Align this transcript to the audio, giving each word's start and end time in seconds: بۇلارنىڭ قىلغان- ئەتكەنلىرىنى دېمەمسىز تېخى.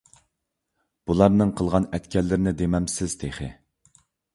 بۇلارنىڭ 1.11 1.53
قىلغان- 1.61 1.87
ئەتكەنلىرىنى 1.95 2.59
دېمەمسىز 2.65 3.19
تېخى. 3.23 3.57